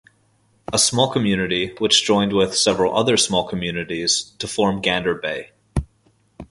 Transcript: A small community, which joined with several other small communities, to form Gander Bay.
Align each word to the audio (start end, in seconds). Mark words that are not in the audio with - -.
A 0.73 0.79
small 0.79 1.11
community, 1.11 1.75
which 1.77 2.05
joined 2.07 2.33
with 2.33 2.57
several 2.57 2.97
other 2.97 3.17
small 3.17 3.47
communities, 3.47 4.33
to 4.39 4.47
form 4.47 4.81
Gander 4.81 5.13
Bay. 5.13 5.51